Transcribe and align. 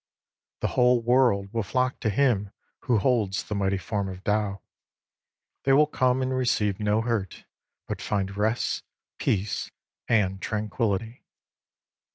The 0.61 0.69
whole 0.69 0.99
world 1.03 1.53
will 1.53 1.61
flock 1.61 1.99
to 1.99 2.09
him 2.09 2.49
who 2.85 2.97
holds 2.97 3.43
the 3.43 3.53
mighty 3.53 3.77
form 3.77 4.09
of 4.09 4.23
Tao. 4.23 4.63
They 5.63 5.73
will 5.73 5.85
come 5.85 6.23
and 6.23 6.35
receive 6.35 6.79
no 6.79 7.01
hurt, 7.01 7.45
but 7.87 8.01
find 8.01 8.35
rest, 8.35 8.83
peace, 9.19 9.69
and 10.07 10.41
tranquillity. 10.41 11.23